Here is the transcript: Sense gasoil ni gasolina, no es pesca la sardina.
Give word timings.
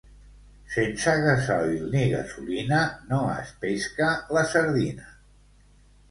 Sense 0.75 1.11
gasoil 1.25 1.83
ni 1.95 2.05
gasolina, 2.13 2.79
no 3.11 3.19
es 3.33 3.51
pesca 3.65 4.09
la 4.39 4.45
sardina. 4.55 5.13